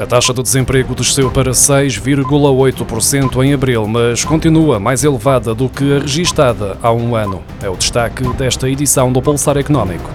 A 0.00 0.06
taxa 0.06 0.32
de 0.32 0.42
desemprego 0.42 0.94
desceu 0.94 1.30
para 1.30 1.50
6,8% 1.50 3.44
em 3.44 3.52
abril, 3.52 3.86
mas 3.86 4.24
continua 4.24 4.80
mais 4.80 5.04
elevada 5.04 5.54
do 5.54 5.68
que 5.68 5.92
a 5.94 5.98
registada 5.98 6.78
há 6.82 6.90
um 6.90 7.14
ano. 7.14 7.42
É 7.62 7.68
o 7.68 7.76
destaque 7.76 8.26
desta 8.32 8.66
edição 8.66 9.12
do 9.12 9.20
Pulsar 9.20 9.58
Económico. 9.58 10.10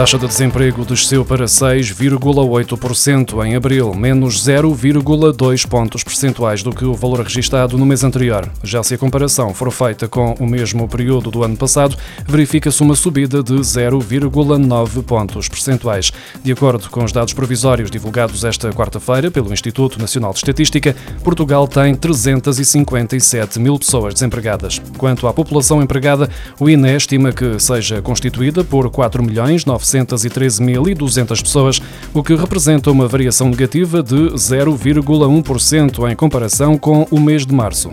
Taxa 0.00 0.16
de 0.16 0.26
desemprego 0.26 0.82
desceu 0.82 1.26
para 1.26 1.44
6,8% 1.44 3.44
em 3.44 3.54
abril, 3.54 3.92
menos 3.92 4.42
0,2 4.42 5.68
pontos 5.68 6.02
percentuais 6.02 6.62
do 6.62 6.72
que 6.72 6.86
o 6.86 6.94
valor 6.94 7.20
registado 7.20 7.76
no 7.76 7.84
mês 7.84 8.02
anterior. 8.02 8.50
Já 8.64 8.82
se 8.82 8.94
a 8.94 8.98
comparação 8.98 9.52
for 9.52 9.70
feita 9.70 10.08
com 10.08 10.32
o 10.40 10.46
mesmo 10.46 10.88
período 10.88 11.30
do 11.30 11.44
ano 11.44 11.54
passado, 11.54 11.98
verifica-se 12.26 12.82
uma 12.82 12.94
subida 12.94 13.42
de 13.42 13.52
0,9 13.52 15.02
pontos 15.02 15.50
percentuais. 15.50 16.10
De 16.42 16.50
acordo 16.50 16.88
com 16.88 17.04
os 17.04 17.12
dados 17.12 17.34
provisórios 17.34 17.90
divulgados 17.90 18.42
esta 18.42 18.72
quarta-feira 18.72 19.30
pelo 19.30 19.52
Instituto 19.52 19.98
Nacional 19.98 20.32
de 20.32 20.38
Estatística, 20.38 20.96
Portugal 21.22 21.68
tem 21.68 21.94
357 21.94 23.58
mil 23.58 23.78
pessoas 23.78 24.14
desempregadas. 24.14 24.80
Quanto 24.96 25.26
à 25.26 25.34
população 25.34 25.82
empregada, 25.82 26.30
o 26.58 26.70
INE 26.70 26.96
estima 26.96 27.32
que 27.32 27.60
seja 27.60 28.00
constituída 28.00 28.64
por 28.64 28.88
4 28.88 29.22
milhões 29.22 29.66
913.200 29.98 31.42
pessoas, 31.42 31.82
o 32.14 32.22
que 32.22 32.34
representa 32.34 32.90
uma 32.90 33.08
variação 33.08 33.48
negativa 33.48 34.02
de 34.02 34.30
0,1% 34.34 36.10
em 36.10 36.16
comparação 36.16 36.76
com 36.78 37.06
o 37.10 37.20
mês 37.20 37.46
de 37.46 37.54
março. 37.54 37.90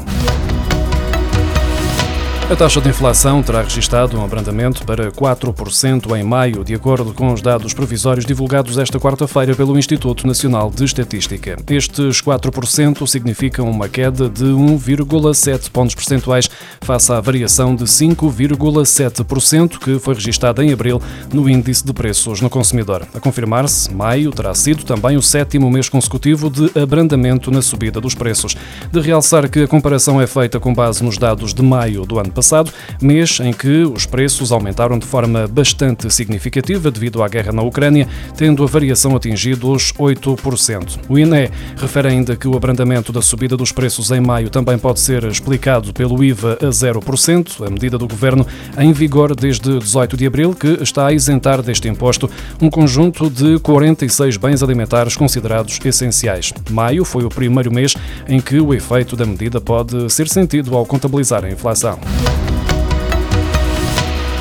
A 2.49 2.55
taxa 2.55 2.79
de 2.79 2.87
inflação 2.87 3.43
terá 3.43 3.61
registrado 3.61 4.17
um 4.17 4.23
abrandamento 4.23 4.85
para 4.85 5.11
4% 5.11 6.17
em 6.17 6.23
maio, 6.23 6.63
de 6.63 6.73
acordo 6.73 7.13
com 7.13 7.33
os 7.33 7.41
dados 7.41 7.73
provisórios 7.73 8.25
divulgados 8.25 8.77
esta 8.77 8.97
quarta-feira 8.97 9.53
pelo 9.53 9.77
Instituto 9.77 10.25
Nacional 10.25 10.71
de 10.73 10.85
Estatística. 10.85 11.57
Estes 11.69 12.21
4% 12.21 13.05
significam 13.05 13.69
uma 13.69 13.89
queda 13.89 14.29
de 14.29 14.45
1,7 14.45 15.69
pontos 15.71 15.93
percentuais 15.93 16.49
face 16.79 17.11
à 17.11 17.19
variação 17.19 17.75
de 17.75 17.83
5,7% 17.83 19.77
que 19.77 19.99
foi 19.99 20.13
registada 20.13 20.63
em 20.63 20.71
abril 20.71 21.01
no 21.33 21.49
índice 21.49 21.85
de 21.85 21.91
preços 21.91 22.39
no 22.39 22.49
consumidor. 22.49 23.05
A 23.13 23.19
confirmar-se, 23.19 23.93
maio 23.93 24.31
terá 24.31 24.55
sido 24.55 24.85
também 24.85 25.17
o 25.17 25.21
sétimo 25.21 25.69
mês 25.69 25.89
consecutivo 25.89 26.49
de 26.49 26.71
abrandamento 26.79 27.51
na 27.51 27.61
subida 27.61 27.99
dos 27.99 28.15
preços. 28.15 28.55
De 28.89 29.01
realçar 29.01 29.49
que 29.49 29.63
a 29.63 29.67
comparação 29.67 30.21
é 30.21 30.25
feita 30.25 30.61
com 30.61 30.73
base 30.73 31.03
nos 31.03 31.17
dados 31.17 31.53
de 31.53 31.61
maio 31.61 32.05
do 32.05 32.17
ano 32.17 32.36
passado, 32.37 32.71
mês 33.01 33.39
em 33.39 33.51
que 33.51 33.81
os 33.81 34.05
preços 34.05 34.51
aumentaram 34.51 34.99
de 34.99 35.07
forma 35.07 35.47
bastante 35.47 36.13
significativa 36.13 36.91
devido 36.91 37.23
à 37.23 37.27
guerra 37.27 37.51
na 37.51 37.63
Ucrânia, 37.63 38.07
tendo 38.37 38.63
a 38.63 38.67
variação 38.67 39.15
atingido 39.15 39.71
os 39.71 39.91
8%. 39.93 40.99
O 41.09 41.17
INE 41.17 41.49
refere 41.77 42.09
ainda 42.09 42.35
que 42.35 42.47
o 42.47 42.55
abrandamento 42.55 43.11
da 43.11 43.23
subida 43.23 43.57
dos 43.57 43.71
preços 43.71 44.11
em 44.11 44.21
maio 44.21 44.51
também 44.51 44.77
pode 44.77 44.99
ser 44.99 45.23
explicado 45.23 45.91
pelo 45.93 46.23
IVA 46.23 46.59
a 46.61 46.67
0%, 46.67 47.65
a 47.65 47.69
medida 47.71 47.97
do 47.97 48.07
governo 48.07 48.45
em 48.77 48.93
vigor 48.93 49.35
desde 49.35 49.79
18 49.79 50.15
de 50.15 50.27
abril, 50.27 50.53
que 50.53 50.83
está 50.83 51.07
a 51.07 51.13
isentar 51.13 51.63
deste 51.63 51.87
imposto 51.87 52.29
um 52.61 52.69
conjunto 52.69 53.31
de 53.31 53.57
46 53.59 54.37
bens 54.37 54.61
alimentares 54.61 55.15
considerados 55.15 55.79
essenciais. 55.83 56.53
Maio 56.69 57.03
foi 57.03 57.23
o 57.23 57.29
primeiro 57.29 57.73
mês 57.73 57.95
em 58.27 58.39
que 58.39 58.59
o 58.59 58.75
efeito 58.75 59.15
da 59.15 59.25
medida 59.25 59.59
pode 59.59 60.11
ser 60.11 60.27
sentido 60.27 60.75
ao 60.75 60.85
contabilizar 60.85 61.43
a 61.43 61.49
inflação. 61.49 61.97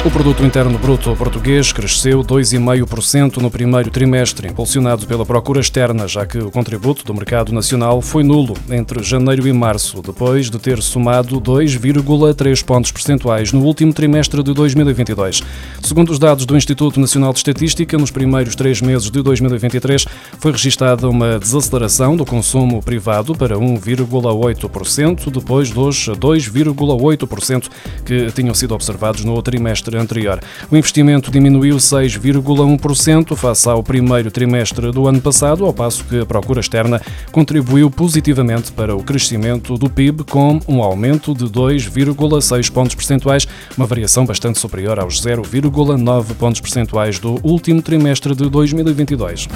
O 0.06 0.11
produto 0.17 0.44
interno 0.44 0.78
bruto 0.78 1.17
português 1.17 1.72
cresceu 1.72 2.22
2,5% 2.22 3.39
no 3.39 3.50
primeiro 3.50 3.91
trimestre, 3.91 4.47
impulsionado 4.47 5.05
pela 5.05 5.27
procura 5.27 5.59
externa, 5.59 6.06
já 6.06 6.25
que 6.25 6.39
o 6.39 6.49
contributo 6.49 7.05
do 7.05 7.12
mercado 7.12 7.53
nacional 7.53 8.00
foi 8.00 8.22
nulo 8.22 8.55
entre 8.71 9.03
janeiro 9.03 9.49
e 9.49 9.53
março, 9.53 10.00
depois 10.00 10.49
de 10.49 10.61
ter 10.61 10.81
somado 10.81 11.41
2,3 11.41 12.65
pontos 12.65 12.93
percentuais 12.93 13.53
no 13.53 13.65
último 13.65 13.93
trimestre 13.93 14.45
de 14.45 14.55
2022. 14.55 15.43
Segundo 15.83 16.11
os 16.11 16.21
dados 16.21 16.47
do 16.47 16.56
Instituto 16.56 17.00
Nacional 17.00 17.33
de 17.33 17.41
Estatística, 17.41 17.99
nos 17.99 18.12
primeiros 18.12 18.55
três 18.55 18.81
meses 18.81 19.11
de 19.11 19.21
2023 19.21 20.06
foi 20.39 20.53
registada 20.53 21.09
uma 21.09 21.37
desaceleração 21.37 22.16
do 22.16 22.25
consumo 22.25 22.81
privado 22.81 23.34
para 23.34 23.56
1,8%, 23.56 25.33
depois 25.33 25.71
dos 25.71 26.09
2,8% 26.11 27.69
que 28.05 28.31
tinham 28.31 28.55
sido 28.55 28.72
observados 28.72 29.25
no 29.25 29.43
trimestre 29.43 29.96
anterior. 29.99 30.41
O 30.71 30.77
investimento 30.77 31.31
diminuiu 31.31 31.77
6,1% 31.77 33.37
face 33.37 33.69
ao 33.69 33.83
primeiro 33.83 34.31
trimestre 34.31 34.91
do 34.91 35.07
ano 35.07 35.21
passado, 35.21 35.65
ao 35.65 35.73
passo 35.73 36.05
que 36.05 36.21
a 36.21 36.27
procura 36.27 36.61
externa 36.61 37.01
contribuiu 37.33 37.91
positivamente 37.91 38.73
para 38.73 38.95
o 38.95 39.03
crescimento 39.03 39.77
do 39.77 39.89
PIB, 39.91 40.25
com 40.25 40.61
um 40.69 40.83
aumento 40.83 41.34
de 41.34 41.45
2,6 41.45 42.71
pontos 42.71 42.95
percentuais, 42.95 43.47
uma 43.77 43.87
variação 43.87 44.25
bastante 44.25 44.59
superior 44.59 44.99
aos 44.99 45.21
0,9 45.21 46.34
pontos 46.34 46.61
percentuais 46.61 47.19
do 47.19 47.39
último 47.43 47.83
trimestre 47.83 48.34
de 48.34 48.49
2022. 48.49 49.49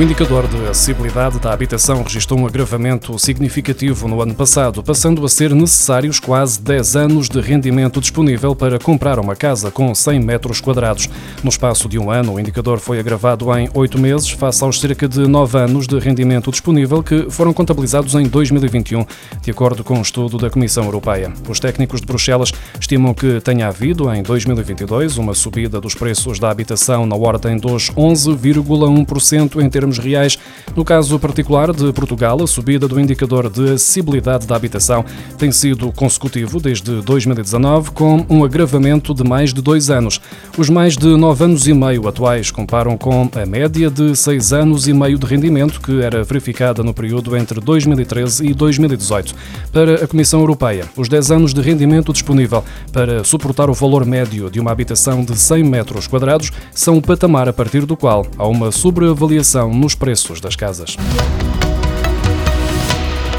O 0.00 0.02
indicador 0.02 0.48
de 0.48 0.56
acessibilidade 0.66 1.38
da 1.38 1.52
habitação 1.52 2.02
registrou 2.02 2.40
um 2.40 2.46
agravamento 2.46 3.18
significativo 3.18 4.08
no 4.08 4.22
ano 4.22 4.34
passado, 4.34 4.82
passando 4.82 5.22
a 5.26 5.28
ser 5.28 5.54
necessários 5.54 6.18
quase 6.18 6.58
10 6.58 6.96
anos 6.96 7.28
de 7.28 7.38
rendimento 7.38 8.00
disponível 8.00 8.56
para 8.56 8.78
comprar 8.78 9.18
uma 9.18 9.36
casa 9.36 9.70
com 9.70 9.94
100 9.94 10.18
metros 10.20 10.58
quadrados. 10.58 11.06
No 11.44 11.50
espaço 11.50 11.86
de 11.86 11.98
um 11.98 12.10
ano, 12.10 12.32
o 12.32 12.40
indicador 12.40 12.78
foi 12.78 12.98
agravado 12.98 13.54
em 13.58 13.68
8 13.74 13.98
meses, 13.98 14.30
face 14.30 14.64
aos 14.64 14.80
cerca 14.80 15.06
de 15.06 15.28
9 15.28 15.58
anos 15.58 15.86
de 15.86 15.98
rendimento 15.98 16.50
disponível 16.50 17.02
que 17.02 17.26
foram 17.28 17.52
contabilizados 17.52 18.14
em 18.14 18.26
2021, 18.26 19.04
de 19.42 19.50
acordo 19.50 19.84
com 19.84 19.98
um 19.98 20.02
estudo 20.02 20.38
da 20.38 20.48
Comissão 20.48 20.84
Europeia. 20.84 21.30
Os 21.46 21.60
técnicos 21.60 22.00
de 22.00 22.06
Bruxelas 22.06 22.52
estimam 22.80 23.12
que 23.12 23.38
tenha 23.42 23.68
havido 23.68 24.10
em 24.14 24.22
2022 24.22 25.18
uma 25.18 25.34
subida 25.34 25.78
dos 25.78 25.94
preços 25.94 26.38
da 26.38 26.50
habitação 26.50 27.04
na 27.04 27.16
ordem 27.16 27.58
dos 27.58 27.90
11,1% 27.90 29.62
em 29.62 29.68
termos 29.68 29.89
termos 29.90 29.98
reais. 29.98 30.38
No 30.76 30.84
caso 30.84 31.18
particular 31.18 31.72
de 31.72 31.92
Portugal, 31.92 32.40
a 32.42 32.46
subida 32.46 32.86
do 32.86 33.00
indicador 33.00 33.50
de 33.50 33.72
acessibilidade 33.72 34.46
da 34.46 34.54
habitação 34.54 35.04
tem 35.36 35.50
sido 35.50 35.90
consecutivo 35.92 36.60
desde 36.60 37.02
2019, 37.02 37.90
com 37.90 38.24
um 38.28 38.44
agravamento 38.44 39.12
de 39.12 39.24
mais 39.24 39.52
de 39.52 39.60
dois 39.60 39.90
anos. 39.90 40.20
Os 40.56 40.70
mais 40.70 40.96
de 40.96 41.08
nove 41.16 41.44
anos 41.44 41.66
e 41.66 41.74
meio 41.74 42.06
atuais 42.06 42.50
comparam 42.50 42.96
com 42.96 43.28
a 43.34 43.44
média 43.44 43.90
de 43.90 44.14
seis 44.14 44.52
anos 44.52 44.86
e 44.86 44.92
meio 44.92 45.18
de 45.18 45.26
rendimento 45.26 45.80
que 45.80 46.00
era 46.00 46.22
verificada 46.22 46.82
no 46.82 46.94
período 46.94 47.36
entre 47.36 47.60
2013 47.60 48.46
e 48.46 48.54
2018. 48.54 49.34
Para 49.72 50.04
a 50.04 50.06
Comissão 50.06 50.40
Europeia, 50.40 50.84
os 50.96 51.08
10 51.08 51.30
anos 51.32 51.54
de 51.54 51.60
rendimento 51.60 52.12
disponível 52.12 52.62
para 52.92 53.24
suportar 53.24 53.68
o 53.68 53.74
valor 53.74 54.04
médio 54.04 54.50
de 54.50 54.60
uma 54.60 54.70
habitação 54.70 55.24
de 55.24 55.36
100 55.36 55.64
metros 55.64 56.06
quadrados 56.06 56.52
são 56.72 56.96
o 56.96 57.02
patamar 57.02 57.48
a 57.48 57.52
partir 57.52 57.84
do 57.84 57.96
qual 57.96 58.24
há 58.38 58.46
uma 58.46 58.70
sobreavaliação 58.70 59.69
nos 59.72 59.94
preços 59.94 60.40
das 60.40 60.56
casas. 60.56 60.96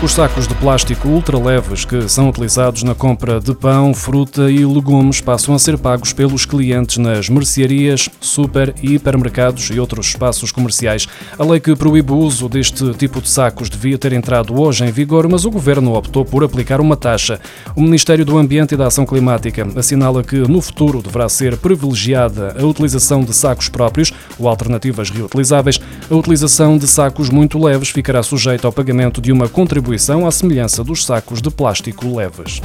Os 0.03 0.13
sacos 0.13 0.47
de 0.47 0.55
plástico 0.55 1.07
ultraleves 1.07 1.85
que 1.85 2.09
são 2.09 2.27
utilizados 2.27 2.81
na 2.81 2.95
compra 2.95 3.39
de 3.39 3.53
pão, 3.53 3.93
fruta 3.93 4.49
e 4.49 4.65
legumes 4.65 5.21
passam 5.21 5.53
a 5.53 5.59
ser 5.59 5.77
pagos 5.77 6.11
pelos 6.11 6.43
clientes 6.43 6.97
nas 6.97 7.29
mercearias, 7.29 8.09
super 8.19 8.73
e 8.81 8.95
hipermercados 8.95 9.69
e 9.69 9.79
outros 9.79 10.07
espaços 10.07 10.51
comerciais. 10.51 11.07
A 11.37 11.45
lei 11.45 11.59
que 11.59 11.75
proíbe 11.75 12.13
o 12.13 12.17
uso 12.17 12.49
deste 12.49 12.91
tipo 12.95 13.21
de 13.21 13.29
sacos 13.29 13.69
devia 13.69 13.95
ter 13.95 14.11
entrado 14.11 14.59
hoje 14.59 14.83
em 14.83 14.91
vigor, 14.91 15.29
mas 15.29 15.45
o 15.45 15.51
governo 15.51 15.93
optou 15.93 16.25
por 16.25 16.43
aplicar 16.43 16.81
uma 16.81 16.97
taxa. 16.97 17.39
O 17.75 17.81
Ministério 17.81 18.25
do 18.25 18.39
Ambiente 18.39 18.73
e 18.73 18.77
da 18.77 18.87
Ação 18.87 19.05
Climática 19.05 19.67
assinala 19.75 20.23
que 20.23 20.37
no 20.37 20.61
futuro 20.61 21.03
deverá 21.03 21.29
ser 21.29 21.57
privilegiada 21.57 22.55
a 22.59 22.65
utilização 22.65 23.23
de 23.23 23.35
sacos 23.35 23.69
próprios 23.69 24.11
ou 24.39 24.49
alternativas 24.49 25.11
reutilizáveis. 25.11 25.79
A 26.09 26.15
utilização 26.15 26.75
de 26.75 26.87
sacos 26.87 27.29
muito 27.29 27.63
leves 27.63 27.89
ficará 27.89 28.23
sujeita 28.23 28.67
ao 28.67 28.73
pagamento 28.73 29.21
de 29.21 29.31
uma 29.31 29.47
contribuição 29.47 29.90
à 30.25 30.31
semelhança 30.31 30.85
dos 30.85 31.05
sacos 31.05 31.41
de 31.41 31.51
plástico 31.51 32.15
leves. 32.15 32.61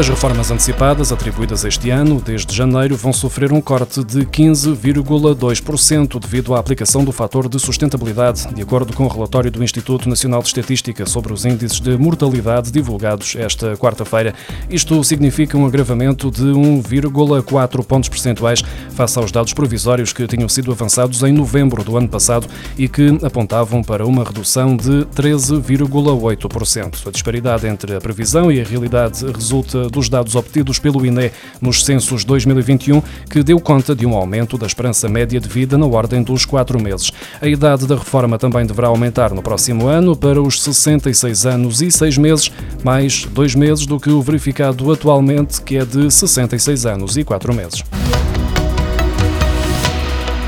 As 0.00 0.08
reformas 0.08 0.50
antecipadas 0.50 1.12
atribuídas 1.12 1.62
este 1.62 1.90
ano, 1.90 2.22
desde 2.24 2.56
janeiro, 2.56 2.96
vão 2.96 3.12
sofrer 3.12 3.52
um 3.52 3.60
corte 3.60 4.02
de 4.02 4.20
15,2% 4.20 6.18
devido 6.18 6.54
à 6.54 6.58
aplicação 6.58 7.04
do 7.04 7.12
fator 7.12 7.46
de 7.50 7.58
sustentabilidade, 7.58 8.48
de 8.54 8.62
acordo 8.62 8.94
com 8.94 9.04
o 9.04 9.08
relatório 9.08 9.50
do 9.50 9.62
Instituto 9.62 10.08
Nacional 10.08 10.40
de 10.40 10.48
Estatística 10.48 11.04
sobre 11.04 11.34
os 11.34 11.44
índices 11.44 11.80
de 11.80 11.98
mortalidade 11.98 12.72
divulgados 12.72 13.36
esta 13.36 13.76
quarta-feira. 13.76 14.32
Isto 14.70 15.04
significa 15.04 15.58
um 15.58 15.66
agravamento 15.66 16.30
de 16.30 16.44
1,4 16.44 17.84
pontos 17.84 18.08
percentuais 18.08 18.62
face 18.92 19.18
aos 19.18 19.30
dados 19.30 19.52
provisórios 19.52 20.14
que 20.14 20.26
tinham 20.26 20.48
sido 20.48 20.72
avançados 20.72 21.22
em 21.24 21.32
novembro 21.32 21.84
do 21.84 21.98
ano 21.98 22.08
passado 22.08 22.46
e 22.78 22.88
que 22.88 23.18
apontavam 23.22 23.82
para 23.82 24.06
uma 24.06 24.24
redução 24.24 24.74
de 24.74 25.04
13,8%. 25.14 27.06
A 27.06 27.10
disparidade 27.10 27.66
entre 27.66 27.94
a 27.94 28.00
previsão 28.00 28.50
e 28.50 28.62
a 28.62 28.64
realidade 28.64 29.26
resulta 29.26 29.89
dos 29.90 30.08
dados 30.08 30.34
obtidos 30.34 30.78
pelo 30.78 31.04
INE 31.04 31.30
nos 31.60 31.84
censos 31.84 32.24
2021, 32.24 33.02
que 33.28 33.42
deu 33.42 33.58
conta 33.60 33.94
de 33.94 34.06
um 34.06 34.14
aumento 34.14 34.56
da 34.56 34.66
esperança 34.66 35.08
média 35.08 35.40
de 35.40 35.48
vida 35.48 35.76
na 35.76 35.86
ordem 35.86 36.22
dos 36.22 36.44
quatro 36.44 36.80
meses. 36.80 37.10
A 37.40 37.48
idade 37.48 37.86
da 37.86 37.96
reforma 37.96 38.38
também 38.38 38.66
deverá 38.66 38.88
aumentar 38.88 39.34
no 39.34 39.42
próximo 39.42 39.86
ano 39.86 40.16
para 40.16 40.40
os 40.40 40.62
66 40.62 41.46
anos 41.46 41.82
e 41.82 41.90
6 41.90 42.18
meses, 42.18 42.52
mais 42.82 43.24
dois 43.24 43.54
meses 43.54 43.86
do 43.86 43.98
que 43.98 44.10
o 44.10 44.22
verificado 44.22 44.90
atualmente, 44.92 45.60
que 45.62 45.76
é 45.76 45.84
de 45.84 46.10
66 46.10 46.86
anos 46.86 47.16
e 47.16 47.24
4 47.24 47.54
meses. 47.54 47.82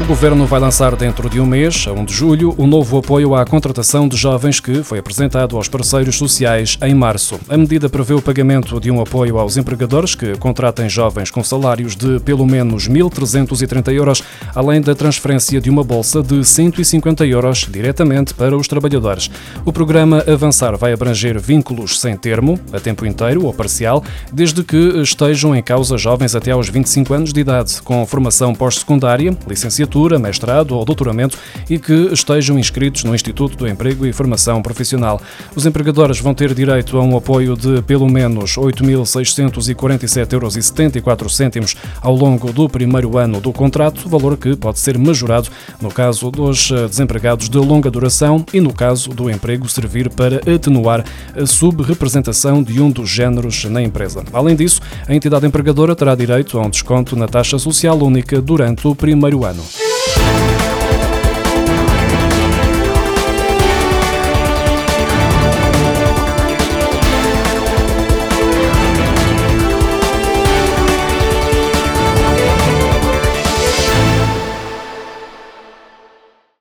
O 0.03 0.05
Governo 0.05 0.47
vai 0.47 0.59
lançar 0.59 0.97
dentro 0.97 1.31
de 1.31 1.39
um 1.39 1.47
mês, 1.47 1.87
a 1.87 1.93
1 1.93 2.05
de 2.05 2.13
julho, 2.13 2.53
o 2.59 2.65
um 2.65 2.67
novo 2.67 2.99
apoio 2.99 3.37
à 3.37 3.47
contratação 3.47 4.09
de 4.09 4.17
jovens 4.17 4.59
que 4.59 4.83
foi 4.83 4.99
apresentado 4.99 5.57
aos 5.57 5.69
parceiros 5.69 6.17
sociais 6.17 6.77
em 6.83 6.93
março. 6.93 7.39
A 7.49 7.57
medida 7.57 7.89
prevê 7.89 8.13
o 8.13 8.21
pagamento 8.21 8.81
de 8.81 8.91
um 8.91 9.01
apoio 9.01 9.39
aos 9.39 9.57
empregadores 9.57 10.17
que 10.17 10.37
contratem 10.39 10.89
jovens 10.89 11.31
com 11.31 11.45
salários 11.45 11.95
de 11.95 12.19
pelo 12.19 12.45
menos 12.45 12.89
1.330 12.89 13.93
euros, 13.95 14.25
além 14.57 14.81
da 14.81 14.93
transferência 14.93 15.61
de 15.61 15.71
uma 15.71 15.85
bolsa 15.85 16.21
de 16.21 16.45
150 16.45 17.25
euros 17.25 17.69
diretamente 17.71 18.35
para 18.35 18.57
os 18.57 18.67
trabalhadores. 18.67 19.31
O 19.65 19.73
programa 19.73 20.25
Avançar 20.27 20.77
vai 20.77 20.93
abranger 20.93 21.39
vínculos 21.39 22.01
sem 22.01 22.17
termo, 22.17 22.59
a 22.73 22.81
tempo 22.81 23.07
inteiro 23.07 23.47
ou 23.47 23.55
parcial, 23.55 24.03
desde 24.33 24.65
que 24.65 25.01
estejam 25.01 25.55
em 25.55 25.63
causa 25.63 25.97
jovens 25.97 26.35
até 26.35 26.51
aos 26.51 26.69
25 26.69 27.15
anos 27.15 27.33
de 27.33 27.41
idade, 27.41 27.81
com 27.83 28.05
formação 28.05 28.53
pós-secundária, 28.53 29.37
licenciatura 29.47 29.92
licenciatura, 29.93 30.19
mestrado 30.19 30.73
ou 30.73 30.85
doutoramento 30.85 31.39
e 31.69 31.79
que 31.79 32.09
estejam 32.13 32.59
inscritos 32.59 33.05
no 33.05 33.15
Instituto 33.15 33.57
do 33.57 33.69
Emprego 33.69 34.05
e 34.07 34.13
Formação 34.13 34.61
Profissional. 34.63 35.21
Os 35.55 35.67
empregadores 35.67 36.19
vão 36.19 36.33
ter 36.35 36.55
direito 36.55 36.97
a 36.97 37.03
um 37.03 37.15
apoio 37.17 37.55
de 37.57 37.83
pelo 37.83 38.09
menos 38.09 38.57
8.647,74 38.57 41.53
euros 41.53 41.77
ao 42.01 42.15
longo 42.15 42.53
do 42.53 42.69
primeiro 42.69 43.19
ano 43.19 43.41
do 43.41 43.53
contrato, 43.53 44.09
valor 44.09 44.37
que 44.37 44.55
pode 44.57 44.79
ser 44.79 44.97
majorado 44.99 45.49
no 45.81 45.91
caso 45.91 46.31
dos 46.31 46.71
eh, 46.71 46.87
desempregados 46.87 47.49
de 47.49 47.59
longa 47.59 47.91
duração 47.91 48.47
e 48.53 48.61
no 48.61 48.73
caso 48.73 49.11
do 49.11 49.29
emprego 49.31 49.69
servir 49.69 50.09
para 50.11 50.37
atenuar 50.53 51.05
a 51.37 51.45
subrepresentação 51.45 52.63
de 52.63 52.81
um 52.81 52.89
dos 52.91 53.11
géneros 53.11 53.65
na 53.65 53.83
empresa. 53.83 54.23
Além 54.33 54.55
disso, 54.57 54.81
a 55.07 55.15
entidade 55.15 55.47
empregadora 55.47 55.95
terá 55.95 56.15
direito 56.15 56.59
a 56.59 56.63
um 56.63 56.71
desconto 56.71 57.15
na 57.17 57.29
taxa 57.29 57.59
social 57.59 57.99
única 57.99 58.41
durante 58.41 58.87
o 58.87 58.95
primeiro 58.95 59.45
ano. 59.45 59.63